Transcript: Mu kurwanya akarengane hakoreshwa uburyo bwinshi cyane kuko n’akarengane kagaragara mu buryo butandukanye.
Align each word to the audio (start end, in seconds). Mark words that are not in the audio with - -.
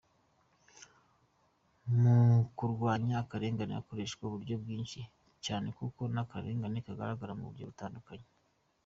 Mu 1.99 2.17
kurwanya 2.57 3.15
akarengane 3.23 3.73
hakoreshwa 3.77 4.21
uburyo 4.25 4.55
bwinshi 4.61 4.99
cyane 5.45 5.67
kuko 5.77 6.01
n’akarengane 6.13 6.77
kagaragara 6.87 7.33
mu 7.37 7.45
buryo 7.49 7.65
butandukanye. 7.69 8.27